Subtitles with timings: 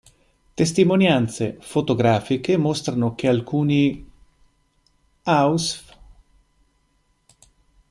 [0.55, 4.11] Testimonianze fotografiche mostrano che alcuni
[5.25, 5.95] "Ausf.